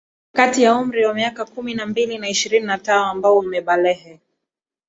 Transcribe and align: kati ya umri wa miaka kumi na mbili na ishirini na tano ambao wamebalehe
kati 0.33 0.63
ya 0.63 0.75
umri 0.75 1.05
wa 1.05 1.13
miaka 1.13 1.45
kumi 1.45 1.73
na 1.73 1.85
mbili 1.85 2.17
na 2.17 2.29
ishirini 2.29 2.65
na 2.65 2.77
tano 2.77 3.05
ambao 3.05 3.37
wamebalehe 3.37 4.19